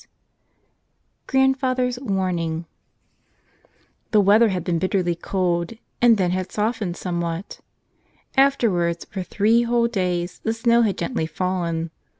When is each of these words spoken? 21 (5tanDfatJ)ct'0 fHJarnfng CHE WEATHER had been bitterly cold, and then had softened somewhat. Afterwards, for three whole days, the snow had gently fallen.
21 1.27 1.53
(5tanDfatJ)ct'0 1.53 1.99
fHJarnfng 2.07 2.65
CHE 4.11 4.17
WEATHER 4.19 4.47
had 4.49 4.63
been 4.63 4.79
bitterly 4.79 5.13
cold, 5.13 5.73
and 6.01 6.17
then 6.17 6.31
had 6.31 6.51
softened 6.51 6.97
somewhat. 6.97 7.59
Afterwards, 8.35 9.05
for 9.05 9.21
three 9.21 9.61
whole 9.61 9.85
days, 9.87 10.39
the 10.43 10.53
snow 10.55 10.81
had 10.81 10.97
gently 10.97 11.27
fallen. 11.27 11.91